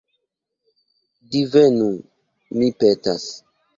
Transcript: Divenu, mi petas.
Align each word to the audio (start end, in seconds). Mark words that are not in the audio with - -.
Divenu, 1.35 1.91
mi 2.59 2.71
petas. 2.81 3.29